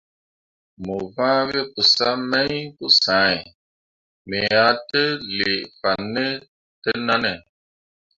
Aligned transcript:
Mo 0.83 0.95
vãã 1.15 1.35
we 1.49 1.59
pəsam 1.73 2.17
mai 2.31 2.53
pəsãhe, 2.77 3.39
me 4.29 4.39
tə 4.89 5.01
a 5.05 5.21
lee 5.37 5.59
fan 5.79 6.01
ne 6.13 6.25
təʼnanne. 6.83 7.33